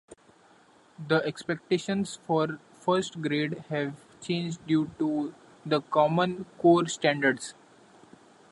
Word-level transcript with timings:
The 1.09 1.23
expectations 1.25 2.17
for 2.25 2.57
first 2.79 3.21
grade 3.21 3.65
have 3.69 3.93
changed 4.19 4.65
due 4.65 4.89
to 4.97 5.35
the 5.63 5.79
Common 5.81 6.45
Core 6.57 6.87
Standards. 6.87 7.53